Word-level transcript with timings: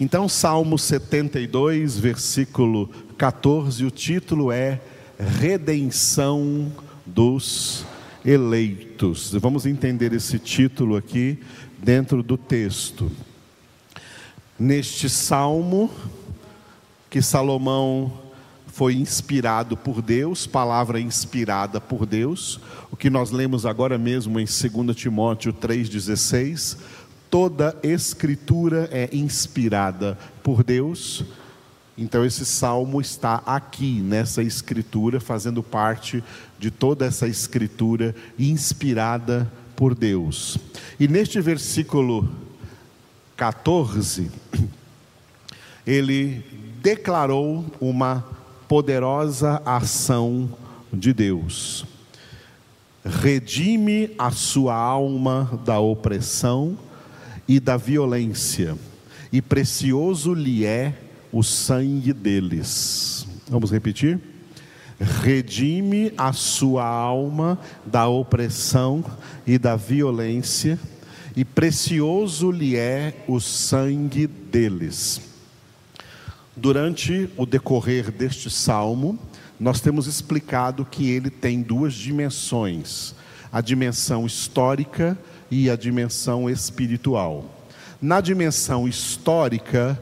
Então, 0.00 0.28
Salmo 0.28 0.76
72, 0.76 1.98
versículo 1.98 2.90
14, 3.16 3.84
o 3.84 3.90
título 3.92 4.50
é 4.50 4.80
Redenção 5.38 6.72
dos 7.06 7.86
eleitos. 8.24 9.32
Vamos 9.34 9.66
entender 9.66 10.12
esse 10.12 10.38
título 10.40 10.96
aqui 10.96 11.38
dentro 11.78 12.24
do 12.24 12.36
texto. 12.36 13.10
Neste 14.58 15.08
salmo 15.08 15.88
que 17.08 17.22
Salomão 17.22 18.12
foi 18.66 18.94
inspirado 18.94 19.76
por 19.76 20.02
Deus, 20.02 20.48
palavra 20.48 20.98
inspirada 20.98 21.80
por 21.80 22.04
Deus, 22.04 22.58
o 22.90 22.96
que 22.96 23.08
nós 23.08 23.30
lemos 23.30 23.64
agora 23.64 23.96
mesmo 23.96 24.40
em 24.40 24.44
2 24.44 24.96
Timóteo 24.96 25.52
3,16, 25.52 26.76
toda 27.34 27.76
escritura 27.82 28.88
é 28.92 29.08
inspirada 29.12 30.16
por 30.40 30.62
Deus. 30.62 31.24
Então, 31.98 32.24
esse 32.24 32.46
salmo 32.46 33.00
está 33.00 33.42
aqui, 33.44 34.00
nessa 34.00 34.40
escritura, 34.40 35.18
fazendo 35.18 35.60
parte 35.60 36.22
de 36.60 36.70
toda 36.70 37.04
essa 37.04 37.26
escritura 37.26 38.14
inspirada 38.38 39.50
por 39.74 39.96
Deus. 39.96 40.58
E 41.00 41.08
neste 41.08 41.40
versículo 41.40 42.30
14, 43.36 44.30
ele 45.84 46.44
declarou 46.80 47.64
uma 47.80 48.24
poderosa 48.68 49.60
ação 49.66 50.48
de 50.92 51.12
Deus. 51.12 51.84
Redime 53.04 54.14
a 54.16 54.30
sua 54.30 54.76
alma 54.76 55.60
da 55.64 55.80
opressão 55.80 56.78
e 57.46 57.60
da 57.60 57.76
violência, 57.76 58.76
e 59.32 59.42
precioso 59.42 60.32
lhe 60.32 60.64
é 60.64 60.94
o 61.32 61.42
sangue 61.42 62.12
deles. 62.12 63.26
Vamos 63.48 63.70
repetir? 63.70 64.20
Redime 65.00 66.12
a 66.16 66.32
sua 66.32 66.86
alma 66.86 67.58
da 67.84 68.06
opressão 68.08 69.04
e 69.46 69.58
da 69.58 69.76
violência, 69.76 70.78
e 71.36 71.44
precioso 71.44 72.50
lhe 72.50 72.76
é 72.76 73.24
o 73.26 73.40
sangue 73.40 74.26
deles. 74.26 75.20
Durante 76.56 77.28
o 77.36 77.44
decorrer 77.44 78.12
deste 78.12 78.48
salmo, 78.48 79.18
nós 79.58 79.80
temos 79.80 80.06
explicado 80.06 80.84
que 80.84 81.10
ele 81.10 81.28
tem 81.28 81.60
duas 81.60 81.94
dimensões: 81.94 83.14
a 83.52 83.60
dimensão 83.60 84.24
histórica 84.24 85.18
e 85.18 85.33
a 85.70 85.76
dimensão 85.76 86.48
espiritual. 86.48 87.44
Na 88.00 88.20
dimensão 88.20 88.86
histórica, 88.88 89.98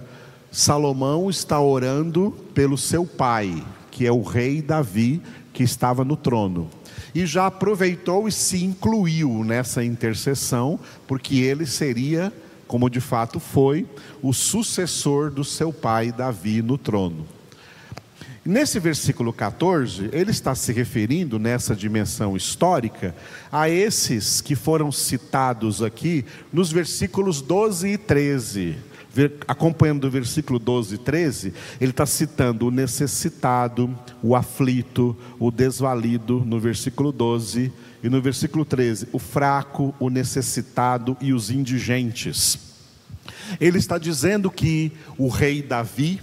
Salomão 0.51 1.31
está 1.31 1.61
orando 1.61 2.33
pelo 2.55 2.77
seu 2.77 3.07
pai, 3.07 3.65
que 3.91 4.07
é 4.07 4.13
o 4.13 4.23
rei 4.23 4.61
Davi, 4.61 5.23
que 5.53 5.63
estava 5.63 6.05
no 6.05 6.17
trono. 6.17 6.69
E 7.15 7.27
já 7.27 7.47
aproveitou 7.47 8.27
e 8.27 8.33
se 8.33 8.65
incluiu 8.65 9.45
nessa 9.45 9.85
intercessão, 9.85 10.79
porque 11.07 11.37
ele 11.37 11.67
seria 11.67 12.33
como 12.73 12.89
de 12.89 13.01
fato 13.01 13.39
foi 13.39 13.87
o 14.23 14.33
sucessor 14.33 15.31
do 15.31 15.45
seu 15.45 15.71
pai 15.71 16.11
Davi 16.11 16.63
no 16.63 16.79
trono. 16.79 17.27
Nesse 18.45 18.81
versículo 18.81 19.33
14, 19.33 20.11
ele 20.13 20.33
está 20.33 20.53
se 20.53 20.73
referindo 20.73 21.39
nessa 21.39 21.77
dimensão 21.77 22.37
histórica 22.37 23.15
a 23.53 23.71
esses 23.71 24.41
que 24.41 24.57
foram 24.57 24.91
citados 24.91 25.81
aqui 25.81 26.25
nos 26.53 26.73
versículos 26.73 27.41
12 27.41 27.91
e 27.91 27.99
13. 27.99 28.77
Acompanhando 29.47 30.05
o 30.09 30.11
versículo 30.11 30.59
12 30.59 30.97
e 30.97 30.99
13, 30.99 31.55
ele 31.81 31.93
está 31.93 32.05
citando 32.05 32.67
o 32.67 32.71
necessitado, 32.73 33.97
o 34.21 34.35
aflito, 34.35 35.17
o 35.39 35.53
desvalido, 35.53 36.43
no 36.45 36.59
versículo 36.59 37.13
12 37.13 37.73
e 38.03 38.09
no 38.09 38.21
versículo 38.21 38.65
13, 38.65 39.07
o 39.13 39.21
fraco, 39.21 39.95
o 40.01 40.11
necessitado 40.11 41.17
e 41.21 41.33
os 41.33 41.49
indigentes. 41.49 42.59
Ele 43.61 43.79
está 43.79 43.99
dizendo 43.99 44.51
que 44.51 44.91
o 45.17 45.29
rei 45.29 45.63
Davi, 45.63 46.21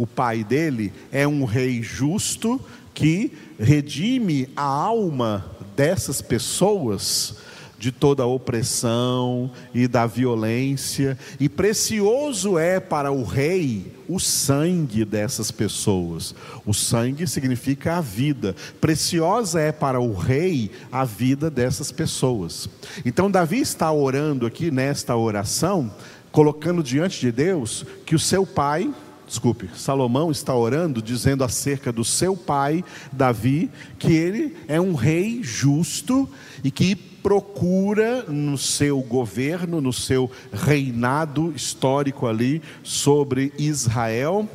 o 0.00 0.06
pai 0.06 0.42
dele, 0.42 0.94
é 1.12 1.28
um 1.28 1.44
rei 1.44 1.82
justo 1.82 2.58
que 2.94 3.32
redime 3.58 4.48
a 4.56 4.62
alma 4.62 5.44
dessas 5.76 6.22
pessoas 6.22 7.36
de 7.78 7.92
toda 7.92 8.22
a 8.22 8.26
opressão 8.26 9.50
e 9.74 9.86
da 9.86 10.06
violência, 10.06 11.18
e 11.38 11.50
precioso 11.50 12.58
é 12.58 12.80
para 12.80 13.12
o 13.12 13.24
rei 13.24 13.92
o 14.08 14.18
sangue 14.18 15.04
dessas 15.04 15.50
pessoas. 15.50 16.34
O 16.64 16.72
sangue 16.72 17.26
significa 17.26 17.98
a 17.98 18.00
vida, 18.00 18.56
preciosa 18.80 19.60
é 19.60 19.70
para 19.70 20.00
o 20.00 20.14
rei 20.14 20.70
a 20.90 21.04
vida 21.04 21.50
dessas 21.50 21.92
pessoas. 21.92 22.70
Então, 23.04 23.30
Davi 23.30 23.60
está 23.60 23.92
orando 23.92 24.46
aqui 24.46 24.70
nesta 24.70 25.14
oração, 25.14 25.90
colocando 26.32 26.82
diante 26.82 27.20
de 27.20 27.30
Deus 27.30 27.84
que 28.06 28.14
o 28.14 28.18
seu 28.18 28.46
pai 28.46 28.90
desculpe, 29.30 29.70
Salomão 29.76 30.32
está 30.32 30.52
orando, 30.52 31.00
dizendo 31.00 31.44
acerca 31.44 31.92
do 31.92 32.04
seu 32.04 32.36
pai, 32.36 32.84
Davi, 33.12 33.70
que 33.96 34.12
ele 34.12 34.56
é 34.66 34.80
um 34.80 34.94
rei 34.94 35.40
justo 35.40 36.28
e 36.64 36.70
que 36.70 36.96
procura 36.96 38.24
no 38.24 38.58
seu 38.58 39.00
governo, 39.00 39.80
no 39.80 39.92
seu 39.92 40.28
reinado 40.52 41.52
histórico 41.54 42.26
ali 42.26 42.60
sobre 42.82 43.52
Israel, 43.56 44.48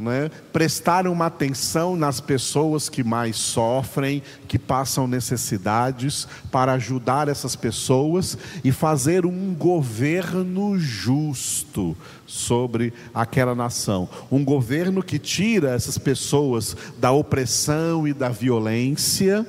né, 0.00 0.30
prestar 0.52 1.06
uma 1.06 1.26
atenção 1.26 1.96
nas 1.96 2.20
pessoas 2.20 2.88
que 2.88 3.04
mais 3.04 3.36
sofrem, 3.36 4.22
que 4.48 4.58
passam 4.58 5.06
necessidades, 5.06 6.26
para 6.50 6.72
ajudar 6.72 7.28
essas 7.28 7.54
pessoas 7.54 8.36
e 8.64 8.72
fazer 8.72 9.26
um 9.26 9.54
governo 9.54 10.78
justo 10.78 11.96
sobre 12.26 12.92
aquela 13.14 13.54
nação. 13.54 14.08
Um 14.30 14.44
governo 14.44 15.02
que 15.02 15.18
tira 15.18 15.70
essas 15.70 15.98
pessoas 15.98 16.76
da 16.98 17.10
opressão 17.12 18.06
e 18.06 18.12
da 18.12 18.28
violência, 18.28 19.46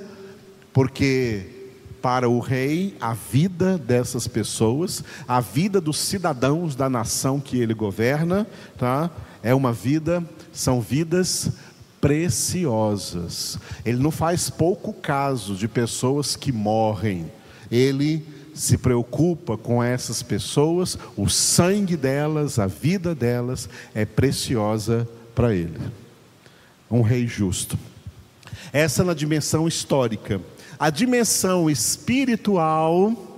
porque 0.73 1.61
para 2.01 2.28
o 2.28 2.40
rei 2.40 2.95
a 3.00 3.13
vida 3.13 3.78
dessas 3.78 4.28
pessoas, 4.28 5.03
a 5.28 5.40
vida 5.40 5.79
dos 5.79 6.00
cidadãos 6.00 6.75
da 6.75 6.90
nação 6.90 7.40
que 7.40 7.59
ele 7.59 7.73
governa, 7.73 8.47
tá? 8.78 9.09
É 9.44 9.53
uma 9.53 9.72
vida 9.72 10.23
são 10.51 10.81
vidas 10.81 11.51
preciosas. 12.00 13.59
Ele 13.85 14.01
não 14.01 14.12
faz 14.12 14.50
pouco 14.50 14.91
caso 14.91 15.56
de 15.56 15.67
pessoas 15.67 16.35
que 16.35 16.51
morrem. 16.51 17.31
Ele 17.69 18.25
se 18.53 18.78
preocupa 18.78 19.57
com 19.57 19.81
essas 19.81 20.22
pessoas, 20.22 20.97
o 21.16 21.29
sangue 21.29 21.95
delas, 21.95 22.59
a 22.59 22.67
vida 22.67 23.16
delas 23.16 23.69
é 23.95 24.03
preciosa 24.03 25.07
para 25.34 25.53
ele. 25.56 25.79
Um 26.90 27.01
rei 27.01 27.28
justo. 27.28 27.79
Essa 28.73 29.03
é 29.03 29.06
na 29.06 29.13
dimensão 29.13 29.67
histórica. 29.67 30.41
A 30.78 30.90
dimensão 30.90 31.69
espiritual 31.69 33.30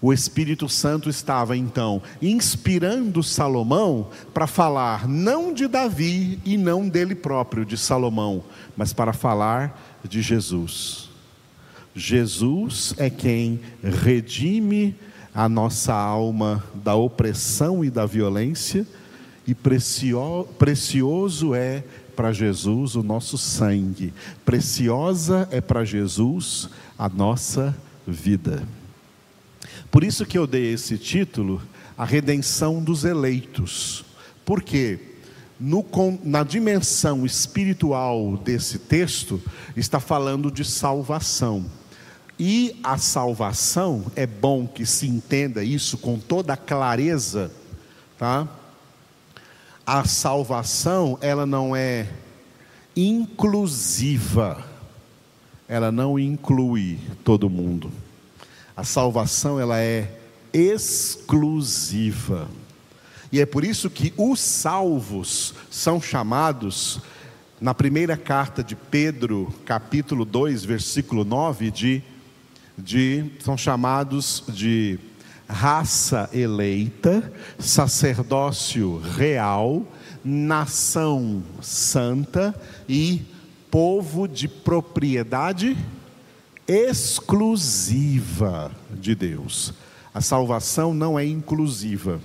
o 0.00 0.12
Espírito 0.12 0.68
Santo 0.68 1.08
estava 1.08 1.56
então 1.56 2.02
inspirando 2.20 3.22
Salomão 3.22 4.08
para 4.34 4.46
falar 4.46 5.08
não 5.08 5.52
de 5.52 5.66
Davi 5.66 6.38
e 6.44 6.56
não 6.56 6.88
dele 6.88 7.14
próprio, 7.14 7.64
de 7.64 7.78
Salomão, 7.78 8.44
mas 8.76 8.92
para 8.92 9.12
falar 9.12 9.98
de 10.04 10.22
Jesus. 10.22 11.08
Jesus 11.94 12.94
é 12.98 13.08
quem 13.08 13.60
redime 13.82 14.94
a 15.34 15.48
nossa 15.48 15.94
alma 15.94 16.64
da 16.74 16.94
opressão 16.94 17.84
e 17.84 17.90
da 17.90 18.06
violência, 18.06 18.86
e 19.46 19.54
precioso 19.54 21.54
é 21.54 21.84
para 22.16 22.32
Jesus 22.32 22.96
o 22.96 23.02
nosso 23.02 23.38
sangue, 23.38 24.12
preciosa 24.44 25.46
é 25.50 25.60
para 25.60 25.84
Jesus 25.84 26.68
a 26.98 27.08
nossa 27.08 27.76
vida. 28.06 28.62
Por 29.90 30.04
isso 30.04 30.26
que 30.26 30.36
eu 30.36 30.46
dei 30.46 30.72
esse 30.72 30.98
título, 30.98 31.62
a 31.96 32.04
redenção 32.04 32.82
dos 32.82 33.04
eleitos. 33.04 34.04
Por 34.44 34.62
quê? 34.62 34.98
No, 35.58 35.84
na 36.22 36.42
dimensão 36.42 37.24
espiritual 37.24 38.36
desse 38.36 38.78
texto, 38.78 39.40
está 39.76 39.98
falando 39.98 40.50
de 40.50 40.64
salvação. 40.64 41.64
E 42.38 42.78
a 42.84 42.98
salvação, 42.98 44.04
é 44.14 44.26
bom 44.26 44.66
que 44.66 44.84
se 44.84 45.06
entenda 45.06 45.64
isso 45.64 45.96
com 45.96 46.18
toda 46.18 46.56
clareza, 46.56 47.50
tá? 48.18 48.46
A 49.86 50.04
salvação, 50.04 51.16
ela 51.22 51.46
não 51.46 51.74
é 51.74 52.06
inclusiva, 52.94 54.62
ela 55.66 55.90
não 55.90 56.18
inclui 56.18 56.98
todo 57.24 57.48
mundo. 57.48 57.90
A 58.76 58.84
salvação 58.84 59.58
ela 59.58 59.80
é 59.80 60.20
exclusiva. 60.52 62.46
E 63.32 63.40
é 63.40 63.46
por 63.46 63.64
isso 63.64 63.88
que 63.88 64.12
os 64.18 64.38
salvos 64.38 65.54
são 65.70 65.98
chamados, 65.98 67.00
na 67.58 67.72
primeira 67.72 68.18
carta 68.18 68.62
de 68.62 68.76
Pedro, 68.76 69.50
capítulo 69.64 70.26
2, 70.26 70.62
versículo 70.66 71.24
9, 71.24 71.70
de, 71.70 72.02
de 72.76 73.24
são 73.42 73.56
chamados 73.56 74.44
de 74.46 74.98
raça 75.48 76.28
eleita, 76.30 77.32
sacerdócio 77.58 78.98
real, 78.98 79.86
nação 80.22 81.42
santa 81.62 82.54
e 82.86 83.22
povo 83.70 84.28
de 84.28 84.46
propriedade 84.48 85.78
exclusiva 86.68 88.70
de 88.90 89.14
Deus. 89.14 89.72
A 90.12 90.20
salvação 90.20 90.92
não 90.92 91.18
é 91.18 91.24
inclusiva. 91.24 92.20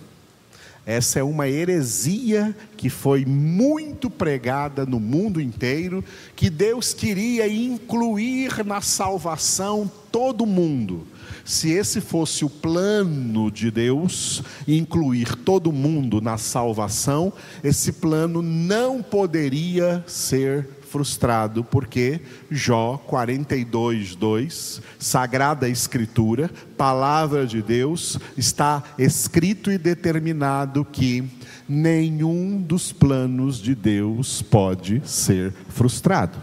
Essa 0.86 1.20
é 1.20 1.24
uma 1.24 1.48
heresia 1.48 2.56
que 2.76 2.90
foi 2.90 3.24
muito 3.24 4.10
pregada 4.10 4.86
no 4.86 5.00
mundo 5.00 5.40
inteiro, 5.40 6.04
que 6.36 6.50
Deus 6.50 6.94
queria 6.94 7.48
incluir 7.48 8.66
na 8.66 8.82
salvação 8.82 9.90
todo 10.12 10.46
mundo. 10.46 11.06
Se 11.46 11.70
esse 11.70 12.02
fosse 12.02 12.44
o 12.44 12.50
plano 12.50 13.52
de 13.52 13.70
Deus, 13.70 14.42
incluir 14.68 15.36
todo 15.36 15.72
mundo 15.72 16.20
na 16.20 16.38
salvação, 16.38 17.32
esse 17.64 17.94
plano 17.94 18.42
não 18.42 19.04
poderia 19.04 20.04
ser 20.08 20.68
frustrado, 20.92 21.64
porque 21.64 22.20
Jó 22.50 22.98
42, 23.08 24.14
2, 24.16 24.82
Sagrada 25.00 25.70
Escritura, 25.70 26.52
Palavra 26.78 27.48
de 27.48 27.62
Deus, 27.62 28.20
está 28.36 28.84
escrito 28.98 29.72
e 29.72 29.78
determinado 29.78 30.84
que 30.84 31.24
nenhum 31.68 32.62
dos 32.62 32.92
planos 32.92 33.58
de 33.60 33.74
Deus 33.74 34.42
pode 34.42 35.02
ser 35.06 35.54
frustrado. 35.70 36.38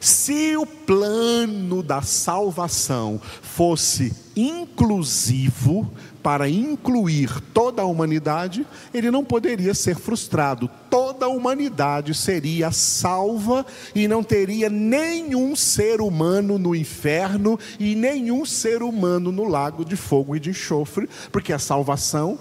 Se 0.00 0.54
o 0.56 0.66
plano 0.66 1.82
da 1.82 2.02
salvação 2.02 3.20
fosse 3.40 4.14
inclusivo, 4.36 5.90
para 6.24 6.48
incluir 6.48 7.28
toda 7.52 7.82
a 7.82 7.84
humanidade, 7.84 8.66
ele 8.94 9.10
não 9.10 9.22
poderia 9.22 9.74
ser 9.74 9.94
frustrado. 9.94 10.70
Toda 11.24 11.32
a 11.32 11.38
humanidade 11.38 12.12
seria 12.12 12.70
salva 12.70 13.64
e 13.94 14.06
não 14.06 14.22
teria 14.22 14.68
nenhum 14.68 15.56
ser 15.56 16.02
humano 16.02 16.58
no 16.58 16.74
inferno 16.74 17.58
e 17.80 17.94
nenhum 17.94 18.44
ser 18.44 18.82
humano 18.82 19.32
no 19.32 19.44
lago 19.44 19.86
de 19.86 19.96
fogo 19.96 20.36
e 20.36 20.40
de 20.40 20.50
enxofre, 20.50 21.08
porque 21.32 21.50
a 21.54 21.58
salvação 21.58 22.38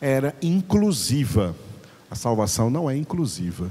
era 0.00 0.34
inclusiva. 0.40 1.54
A 2.10 2.14
salvação 2.14 2.70
não 2.70 2.88
é 2.88 2.96
inclusiva. 2.96 3.70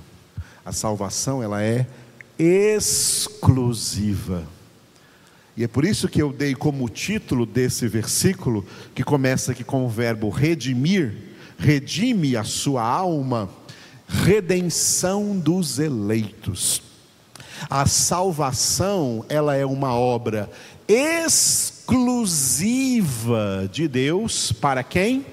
A 0.64 0.72
salvação 0.72 1.42
ela 1.42 1.64
é 1.64 1.88
exclusiva. 2.38 3.24
E 5.56 5.64
é 5.64 5.68
por 5.68 5.84
isso 5.84 6.08
que 6.08 6.22
eu 6.22 6.32
dei 6.32 6.54
como 6.54 6.88
título 6.90 7.44
desse 7.44 7.88
versículo, 7.88 8.64
que 8.94 9.04
começa 9.04 9.52
aqui 9.52 9.64
com 9.64 9.84
o 9.84 9.90
verbo 9.90 10.30
redimir, 10.30 11.16
redime 11.58 12.38
a 12.38 12.44
sua 12.44 12.84
alma, 12.84 13.50
redenção 14.08 15.38
dos 15.38 15.80
eleitos. 15.80 16.82
A 17.70 17.86
salvação, 17.86 19.26
ela 19.28 19.56
é 19.56 19.66
uma 19.66 19.94
obra 19.94 20.50
exclusiva 20.88 22.10
de 23.72 23.88
Deus 23.88 24.52
para 24.52 24.84
quem? 24.84 25.26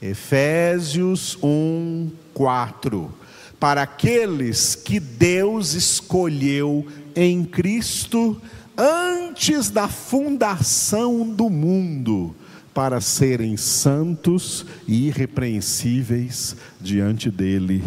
Efésios 0.00 1.36
1, 1.42 2.10
4. 2.32 3.12
Para 3.60 3.82
aqueles 3.82 4.74
que 4.74 4.98
Deus 4.98 5.74
escolheu 5.74 6.86
em 7.14 7.44
Cristo 7.44 8.40
antes 8.76 9.70
da 9.70 9.88
fundação 9.88 11.28
do 11.28 11.48
mundo, 11.50 12.34
para 12.72 13.00
serem 13.00 13.56
santos 13.56 14.66
e 14.86 15.06
irrepreensíveis 15.06 16.56
diante 16.80 17.30
dele 17.30 17.84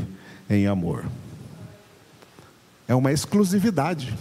em 0.50 0.68
amor. 0.68 1.06
É 2.88 2.96
uma 2.96 3.12
exclusividade. 3.12 4.16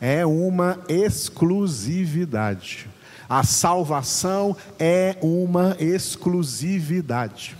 É 0.00 0.24
uma 0.24 0.78
exclusividade. 0.88 2.88
A 3.28 3.44
salvação 3.44 4.56
é 4.78 5.16
uma 5.20 5.76
exclusividade. 5.78 7.56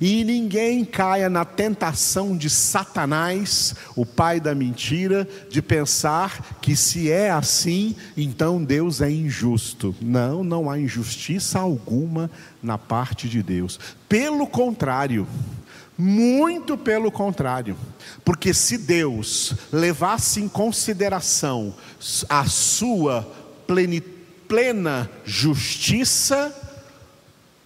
E 0.00 0.22
ninguém 0.22 0.84
caia 0.84 1.28
na 1.28 1.44
tentação 1.44 2.36
de 2.36 2.50
Satanás, 2.50 3.74
o 3.96 4.04
pai 4.04 4.38
da 4.38 4.54
mentira, 4.54 5.26
de 5.50 5.62
pensar 5.62 6.58
que 6.60 6.76
se 6.76 7.10
é 7.10 7.30
assim, 7.30 7.96
então 8.16 8.62
Deus 8.62 9.00
é 9.00 9.10
injusto. 9.10 9.94
Não, 10.00 10.44
não 10.44 10.70
há 10.70 10.78
injustiça 10.78 11.58
alguma 11.58 12.30
na 12.62 12.76
parte 12.76 13.28
de 13.28 13.42
Deus. 13.42 13.80
Pelo 14.08 14.46
contrário, 14.46 15.26
muito 15.98 16.78
pelo 16.78 17.10
contrário, 17.10 17.76
porque 18.24 18.54
se 18.54 18.78
Deus 18.78 19.52
levasse 19.72 20.40
em 20.40 20.48
consideração 20.48 21.74
a 22.28 22.46
sua 22.46 23.28
plena 24.46 25.10
justiça, 25.24 26.54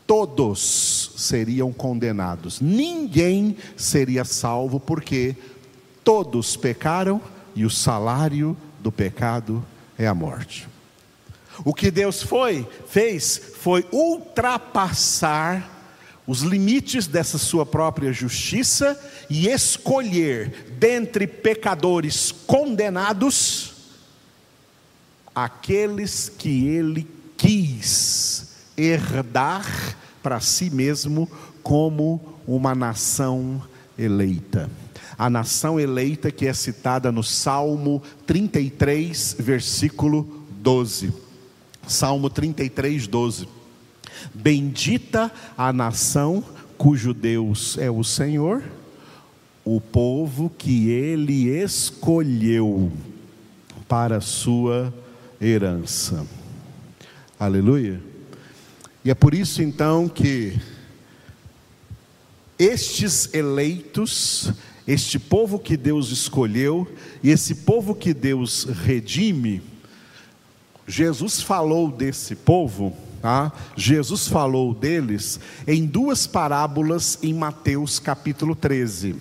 todos 0.07 1.13
seriam 1.19 1.73
condenados, 1.75 2.59
ninguém 2.59 3.57
seria 3.77 4.25
salvo, 4.25 4.81
porque 4.81 5.37
todos 6.03 6.57
pecaram 6.57 7.21
e 7.55 7.67
o 7.67 7.71
salário 7.71 8.57
do 8.81 8.91
pecado 8.91 9.63
é 9.99 10.07
a 10.07 10.15
morte. 10.15 10.67
O 11.65 11.75
que 11.75 11.91
Deus 11.91 12.23
foi, 12.23 12.67
fez, 12.89 13.41
foi 13.59 13.87
ultrapassar 13.93 15.72
os 16.27 16.43
limites 16.43 17.07
dessa 17.07 17.39
sua 17.39 17.67
própria 17.67 18.13
justiça 18.13 18.99
e 19.29 19.49
escolher 19.49 20.75
dentre 20.79 21.27
pecadores 21.27 22.31
condenados 22.47 23.73
aqueles 25.35 26.29
que 26.29 26.69
ele 26.69 27.09
quis 27.37 28.49
herdar 28.77 29.97
para 30.23 30.39
si 30.41 30.71
mesmo 30.71 31.29
como 31.63 32.39
uma 32.47 32.75
nação 32.75 33.63
eleita. 33.99 34.71
A 35.19 35.29
nação 35.29 35.79
eleita 35.79 36.31
que 36.31 36.47
é 36.47 36.53
citada 36.53 37.13
no 37.13 37.23
Salmo 37.23 38.03
33, 38.27 39.37
versículo 39.39 40.45
12. 40.61 41.13
Salmo 41.87 42.31
33, 42.31 43.07
12. 43.07 43.49
Bendita 44.35 45.31
a 45.57 45.73
nação 45.73 46.45
cujo 46.77 47.15
Deus 47.15 47.79
é 47.79 47.91
o 47.91 48.03
Senhor, 48.03 48.63
o 49.65 49.81
povo 49.81 50.51
que 50.51 50.89
ele 50.91 51.49
escolheu 51.49 52.91
para 53.87 54.21
sua 54.21 54.93
herança. 55.41 56.27
Aleluia. 57.39 58.01
E 59.05 59.11
é 59.11 59.15
por 59.15 59.35
isso 59.35 59.63
então 59.63 60.09
que 60.09 60.59
estes 62.59 63.33
eleitos, 63.35 64.53
este 64.87 65.19
povo 65.19 65.59
que 65.59 65.77
Deus 65.77 66.11
escolheu 66.11 66.87
e 67.23 67.31
esse 67.31 67.55
povo 67.55 67.95
que 67.95 68.15
Deus 68.15 68.65
redime, 68.65 69.63
Jesus 70.87 71.41
falou 71.41 71.91
desse 71.91 72.35
povo, 72.35 72.97
tá? 73.23 73.53
Jesus 73.77 74.27
falou 74.27 74.75
deles 74.75 75.39
em 75.67 75.87
duas 75.87 76.27
parábolas 76.27 77.19
em 77.23 77.33
Mateus 77.33 78.01
capítulo 78.01 78.57
13. 78.57 79.15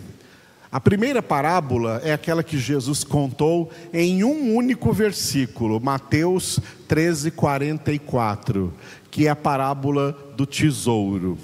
A 0.71 0.79
primeira 0.79 1.21
parábola 1.21 2.01
é 2.03 2.11
aquela 2.11 2.41
que 2.41 2.57
Jesus 2.57 3.03
contou 3.03 3.69
em 3.93 4.23
um 4.23 4.55
único 4.55 4.91
versículo, 4.91 5.79
Mateus 5.79 6.59
13, 6.87 7.29
44, 7.31 8.73
que 9.11 9.27
é 9.27 9.29
a 9.29 9.35
parábola 9.35 10.17
do 10.35 10.45
tesouro. 10.45 11.37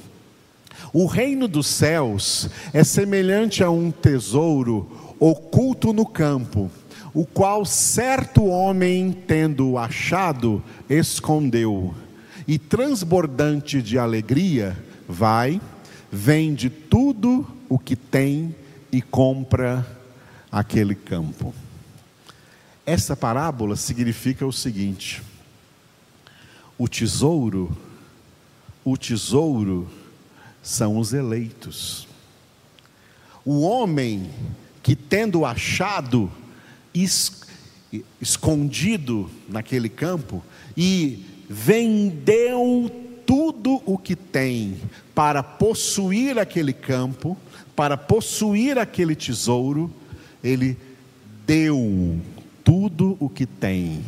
O 0.93 1.05
reino 1.05 1.47
dos 1.47 1.67
céus 1.67 2.49
é 2.73 2.83
semelhante 2.83 3.63
a 3.63 3.69
um 3.69 3.91
tesouro 3.91 5.15
oculto 5.19 5.91
no 5.91 6.05
campo, 6.05 6.71
o 7.13 7.25
qual 7.25 7.65
certo 7.65 8.45
homem, 8.45 9.11
tendo 9.11 9.77
achado, 9.77 10.63
escondeu, 10.89 11.93
e 12.47 12.57
transbordante 12.57 13.81
de 13.81 13.99
alegria, 13.99 14.77
vai, 15.07 15.61
vende 16.11 16.69
tudo 16.69 17.45
o 17.67 17.77
que 17.77 17.95
tem 17.95 18.55
e 18.91 19.01
compra 19.01 19.85
aquele 20.51 20.95
campo. 20.95 21.53
Essa 22.85 23.17
parábola 23.17 23.75
significa 23.75 24.45
o 24.45 24.53
seguinte: 24.53 25.21
o 26.77 26.87
tesouro, 26.87 27.77
o 28.85 28.95
tesouro 28.95 29.89
são 30.63 30.97
os 30.97 31.11
eleitos. 31.11 32.07
O 33.43 33.61
homem 33.61 34.29
que, 34.81 34.95
tendo 34.95 35.45
achado, 35.45 36.31
es, 36.93 37.41
escondido 38.21 39.29
naquele 39.49 39.89
campo, 39.89 40.43
e 40.75 41.25
vendeu 41.49 42.91
tudo 43.25 43.81
o 43.85 43.97
que 43.97 44.15
tem 44.15 44.79
para 45.13 45.41
possuir 45.43 46.37
aquele 46.37 46.73
campo, 46.73 47.37
para 47.75 47.97
possuir 47.97 48.77
aquele 48.77 49.15
tesouro, 49.15 49.91
ele 50.43 50.77
deu 51.45 52.19
tudo 52.63 53.17
o 53.19 53.29
que 53.29 53.45
tem. 53.45 54.03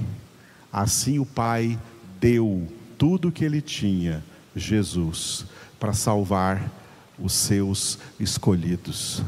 Assim 0.71 1.19
o 1.19 1.25
Pai 1.25 1.79
deu 2.19 2.67
tudo 2.97 3.29
o 3.29 3.31
que 3.31 3.43
ele 3.43 3.61
tinha, 3.61 4.23
Jesus, 4.55 5.45
para 5.79 5.93
salvar 5.93 6.71
os 7.17 7.33
seus 7.33 7.99
escolhidos. 8.19 9.21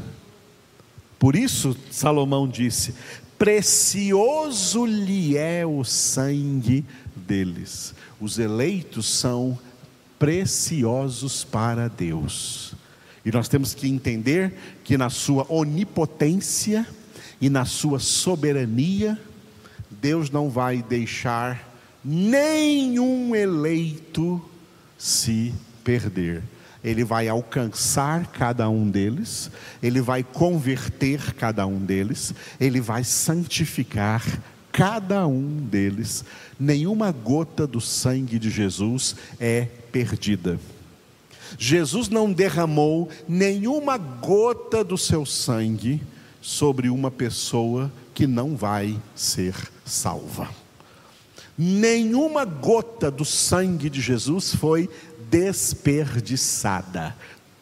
Por 1.18 1.36
isso, 1.36 1.76
Salomão 1.90 2.48
disse: 2.48 2.94
Precioso 3.38 4.84
lhe 4.84 5.36
é 5.36 5.66
o 5.66 5.82
sangue 5.84 6.84
deles. 7.14 7.94
Os 8.20 8.38
eleitos 8.38 9.06
são 9.06 9.58
preciosos 10.18 11.44
para 11.44 11.88
Deus. 11.88 12.74
E 13.24 13.30
nós 13.30 13.48
temos 13.48 13.74
que 13.74 13.88
entender 13.88 14.54
que 14.84 14.96
na 14.96 15.10
sua 15.10 15.46
onipotência 15.48 16.86
e 17.40 17.50
na 17.50 17.64
sua 17.64 17.98
soberania, 17.98 19.20
Deus 19.90 20.30
não 20.30 20.48
vai 20.48 20.82
deixar 20.82 21.68
nenhum 22.04 23.34
eleito 23.34 24.40
se 24.96 25.52
perder. 25.82 26.42
Ele 26.84 27.04
vai 27.04 27.28
alcançar 27.28 28.26
cada 28.28 28.68
um 28.68 28.88
deles, 28.88 29.50
ele 29.82 30.00
vai 30.00 30.22
converter 30.24 31.34
cada 31.34 31.66
um 31.66 31.78
deles, 31.78 32.34
ele 32.60 32.80
vai 32.80 33.04
santificar 33.04 34.24
cada 34.72 35.26
um 35.26 35.58
deles. 35.58 36.24
Nenhuma 36.58 37.12
gota 37.12 37.66
do 37.66 37.80
sangue 37.80 38.38
de 38.38 38.50
Jesus 38.50 39.14
é 39.38 39.68
perdida. 39.92 40.58
Jesus 41.58 42.08
não 42.08 42.32
derramou 42.32 43.10
nenhuma 43.28 43.98
gota 43.98 44.82
do 44.82 44.96
seu 44.96 45.26
sangue 45.26 46.00
sobre 46.40 46.88
uma 46.88 47.10
pessoa 47.10 47.92
que 48.14 48.26
não 48.26 48.56
vai 48.56 48.98
ser 49.14 49.54
salva. 49.84 50.48
Nenhuma 51.56 52.46
gota 52.46 53.10
do 53.10 53.24
sangue 53.24 53.90
de 53.90 54.00
Jesus 54.00 54.54
foi 54.54 54.88
desperdiçada. 55.30 57.14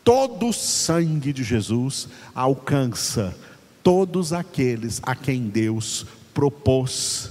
Todo 0.04 0.48
o 0.48 0.52
sangue 0.52 1.32
de 1.32 1.42
Jesus 1.42 2.08
alcança 2.34 3.36
todos 3.82 4.32
aqueles 4.32 5.00
a 5.02 5.14
quem 5.14 5.42
Deus 5.48 6.06
propôs 6.34 7.30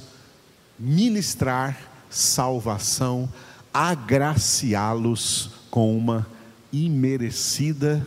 ministrar 0.77 1.77
salvação, 2.09 3.29
agraciá-los 3.73 5.51
com 5.69 5.95
uma 5.97 6.27
imerecida 6.71 8.05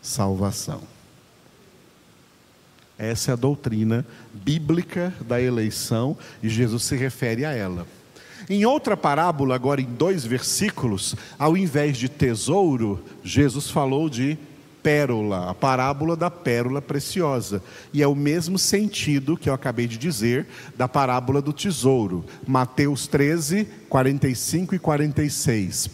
salvação. 0.00 0.82
Essa 2.96 3.30
é 3.30 3.34
a 3.34 3.36
doutrina 3.36 4.04
bíblica 4.32 5.14
da 5.20 5.40
eleição 5.40 6.16
e 6.42 6.48
Jesus 6.48 6.82
se 6.82 6.96
refere 6.96 7.44
a 7.44 7.52
ela. 7.52 7.86
Em 8.50 8.64
outra 8.64 8.96
parábola, 8.96 9.54
agora 9.54 9.80
em 9.80 9.86
dois 9.86 10.24
versículos, 10.24 11.14
ao 11.38 11.56
invés 11.56 11.96
de 11.96 12.08
tesouro, 12.08 13.04
Jesus 13.22 13.70
falou 13.70 14.08
de 14.08 14.38
pérola, 14.88 15.50
a 15.50 15.54
parábola 15.54 16.16
da 16.16 16.30
pérola 16.30 16.80
preciosa. 16.80 17.62
E 17.92 18.02
é 18.02 18.06
o 18.06 18.14
mesmo 18.14 18.58
sentido 18.58 19.36
que 19.36 19.50
eu 19.50 19.52
acabei 19.52 19.86
de 19.86 19.98
dizer 19.98 20.46
da 20.78 20.88
parábola 20.88 21.42
do 21.42 21.52
tesouro. 21.52 22.24
Mateus 22.46 23.06
13, 23.06 23.68
45 23.90 24.74
e 24.74 24.78
46. 24.78 25.90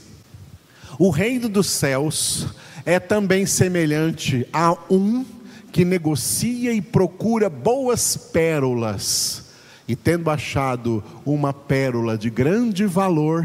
O 0.97 1.11
reino 1.11 1.49
dos 1.49 1.67
céus 1.67 2.47
é 2.87 3.01
também 3.01 3.47
semelhante 3.47 4.47
a 4.53 4.77
um 4.89 5.25
que 5.73 5.85
negocia 5.85 6.73
e 6.73 6.81
procura 6.81 7.51
boas 7.51 8.17
pérolas. 8.17 9.47
E 9.89 9.97
tendo 9.97 10.31
achado 10.31 11.03
uma 11.27 11.53
pérola 11.53 12.17
de 12.17 12.31
grande 12.31 12.87
valor, 12.87 13.45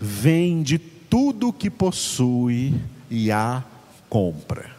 vende 0.00 0.78
tudo 0.78 1.48
o 1.48 1.52
que 1.52 1.70
possui 1.70 2.72
e 3.10 3.32
a 3.32 3.64
compra. 4.08 4.75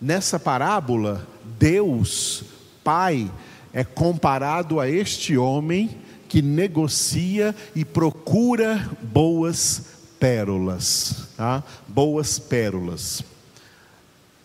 Nessa 0.00 0.40
parábola, 0.40 1.26
Deus, 1.58 2.42
Pai, 2.82 3.30
é 3.70 3.84
comparado 3.84 4.80
a 4.80 4.88
este 4.88 5.36
homem 5.36 5.90
que 6.26 6.40
negocia 6.40 7.54
e 7.74 7.84
procura 7.84 8.88
boas 9.02 9.98
pérolas, 10.18 11.28
tá? 11.36 11.62
boas 11.86 12.38
pérolas. 12.38 13.22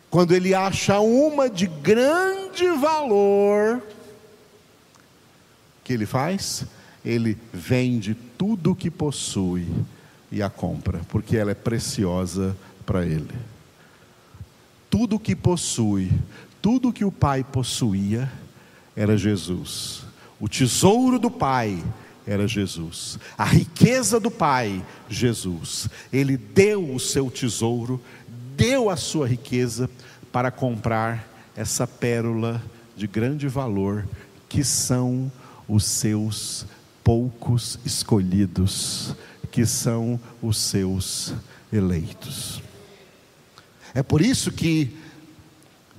Quando 0.09 0.33
ele 0.33 0.53
acha 0.53 0.99
uma 0.99 1.49
de 1.49 1.67
grande 1.67 2.67
valor, 2.71 3.81
que 5.85 5.93
ele 5.93 6.05
faz? 6.05 6.65
Ele 7.03 7.37
vende 7.53 8.13
tudo 8.37 8.71
o 8.71 8.75
que 8.75 8.91
possui 8.91 9.67
e 10.29 10.41
a 10.41 10.49
compra, 10.49 10.99
porque 11.07 11.37
ela 11.37 11.51
é 11.51 11.55
preciosa 11.55 12.57
para 12.85 13.05
ele 13.05 13.54
tudo 14.95 15.19
que 15.19 15.35
possui, 15.35 16.09
tudo 16.61 16.93
que 16.93 17.03
o 17.03 17.11
pai 17.11 17.43
possuía 17.43 18.31
era 18.95 19.17
Jesus. 19.17 20.03
O 20.39 20.47
tesouro 20.47 21.19
do 21.19 21.29
pai 21.29 21.83
era 22.25 22.47
Jesus. 22.47 23.19
A 23.37 23.43
riqueza 23.43 24.21
do 24.21 24.31
pai, 24.31 24.81
Jesus. 25.09 25.89
Ele 26.13 26.37
deu 26.37 26.95
o 26.95 26.97
seu 26.97 27.29
tesouro, 27.29 28.01
deu 28.55 28.89
a 28.89 28.95
sua 28.95 29.27
riqueza 29.27 29.89
para 30.31 30.49
comprar 30.49 31.27
essa 31.57 31.85
pérola 31.85 32.63
de 32.95 33.05
grande 33.05 33.49
valor 33.49 34.07
que 34.47 34.63
são 34.63 35.29
os 35.67 35.83
seus 35.83 36.65
poucos 37.03 37.77
escolhidos, 37.83 39.13
que 39.51 39.65
são 39.65 40.17
os 40.41 40.57
seus 40.57 41.33
eleitos. 41.69 42.54
É 43.95 44.03
por 44.03 44.21
isso 44.21 44.51
que, 44.51 44.95